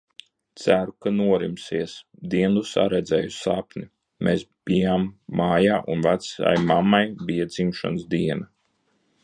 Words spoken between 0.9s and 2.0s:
ka norimsies.